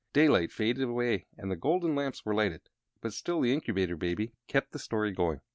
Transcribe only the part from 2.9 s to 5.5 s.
but still the Incubator Baby kept the story going.